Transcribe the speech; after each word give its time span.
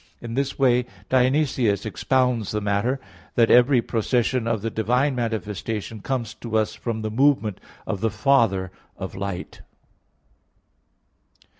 In 0.19 0.33
this 0.33 0.57
way 0.57 0.85
Dionysius 1.09 1.83
(Coel. 1.83 1.83
Hier. 1.83 1.87
i) 1.87 1.89
expounds 1.89 2.51
the 2.51 2.59
matter, 2.59 2.99
that 3.35 3.51
every 3.51 3.83
procession 3.83 4.47
of 4.47 4.63
the 4.63 4.71
divine 4.71 5.13
manifestation 5.13 5.99
comes 6.01 6.33
to 6.33 6.57
us 6.57 6.73
from 6.73 7.03
the 7.03 7.11
movement 7.11 7.59
of 7.85 8.01
the 8.01 8.09
Father 8.09 8.71
of 8.97 9.13
light. 9.13 9.61